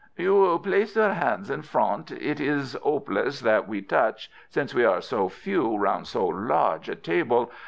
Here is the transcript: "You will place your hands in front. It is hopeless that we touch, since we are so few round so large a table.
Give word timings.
"You 0.17 0.33
will 0.33 0.57
place 0.57 0.95
your 0.95 1.13
hands 1.13 1.51
in 1.51 1.61
front. 1.61 2.09
It 2.09 2.39
is 2.39 2.73
hopeless 2.81 3.39
that 3.41 3.67
we 3.67 3.83
touch, 3.83 4.31
since 4.49 4.73
we 4.73 4.83
are 4.83 4.99
so 4.99 5.29
few 5.29 5.77
round 5.77 6.07
so 6.07 6.25
large 6.25 6.89
a 6.89 6.95
table. 6.95 7.51